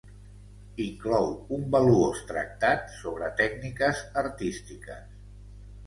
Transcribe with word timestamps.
Inclou 0.85 1.27
un 1.59 1.67
valuós 1.77 2.23
tractat 2.33 2.91
sobre 2.97 3.31
tècniques 3.45 4.05
artístiques. 4.27 5.11